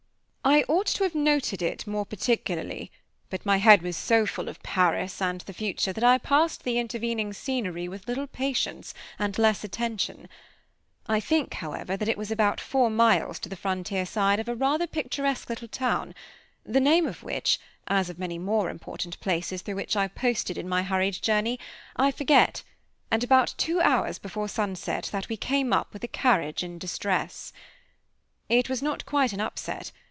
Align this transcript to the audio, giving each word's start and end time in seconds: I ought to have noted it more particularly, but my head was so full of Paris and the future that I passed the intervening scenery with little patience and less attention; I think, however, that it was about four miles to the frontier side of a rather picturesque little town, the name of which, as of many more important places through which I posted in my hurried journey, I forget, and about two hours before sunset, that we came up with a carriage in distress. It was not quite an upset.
I 0.43 0.63
ought 0.63 0.87
to 0.87 1.03
have 1.03 1.13
noted 1.13 1.61
it 1.61 1.85
more 1.85 2.05
particularly, 2.05 2.91
but 3.29 3.45
my 3.45 3.57
head 3.57 3.83
was 3.83 3.95
so 3.95 4.25
full 4.25 4.49
of 4.49 4.61
Paris 4.63 5.21
and 5.21 5.39
the 5.41 5.53
future 5.53 5.93
that 5.93 6.03
I 6.03 6.17
passed 6.17 6.63
the 6.63 6.79
intervening 6.79 7.31
scenery 7.31 7.87
with 7.87 8.07
little 8.07 8.25
patience 8.25 8.93
and 9.19 9.37
less 9.37 9.63
attention; 9.63 10.27
I 11.07 11.19
think, 11.19 11.53
however, 11.53 11.95
that 11.95 12.09
it 12.09 12.17
was 12.17 12.31
about 12.31 12.59
four 12.59 12.89
miles 12.89 13.37
to 13.39 13.49
the 13.49 13.55
frontier 13.55 14.03
side 14.03 14.39
of 14.39 14.49
a 14.49 14.55
rather 14.55 14.87
picturesque 14.87 15.47
little 15.47 15.67
town, 15.67 16.15
the 16.65 16.79
name 16.81 17.05
of 17.05 17.21
which, 17.23 17.59
as 17.87 18.09
of 18.09 18.17
many 18.19 18.39
more 18.39 18.69
important 18.71 19.19
places 19.21 19.61
through 19.61 19.75
which 19.75 19.95
I 19.95 20.07
posted 20.07 20.57
in 20.57 20.67
my 20.67 20.81
hurried 20.81 21.21
journey, 21.21 21.59
I 21.95 22.09
forget, 22.11 22.63
and 23.11 23.23
about 23.23 23.53
two 23.57 23.79
hours 23.79 24.17
before 24.17 24.47
sunset, 24.49 25.07
that 25.13 25.29
we 25.29 25.37
came 25.37 25.71
up 25.71 25.93
with 25.93 26.03
a 26.03 26.07
carriage 26.09 26.63
in 26.63 26.79
distress. 26.79 27.53
It 28.49 28.69
was 28.69 28.81
not 28.81 29.05
quite 29.05 29.33
an 29.33 29.39
upset. 29.39 29.91